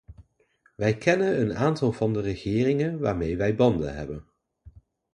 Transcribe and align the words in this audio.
Wij 0.75 0.97
kennen 0.97 1.41
een 1.41 1.55
aantal 1.57 1.91
van 1.91 2.13
de 2.13 2.21
regeringen 2.21 2.99
waarmee 2.99 3.37
wij 3.37 3.55
banden 3.55 3.95
hebben. 3.95 4.25